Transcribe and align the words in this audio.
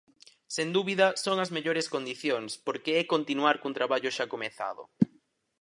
Sen 0.55 0.67
dúbida, 0.77 1.07
son 1.23 1.37
as 1.43 1.53
mellores 1.55 1.87
condicións 1.95 2.51
porque 2.65 2.91
é 3.01 3.11
continuar 3.13 3.55
cun 3.61 3.77
traballo 3.79 4.09
xa 4.17 4.25
comezado. 4.33 4.83